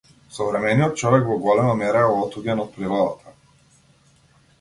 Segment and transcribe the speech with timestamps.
[0.35, 3.35] Современиот човек во голема мера е отуѓен од природата.